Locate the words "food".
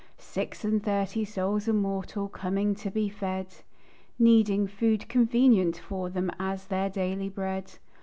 4.65-5.07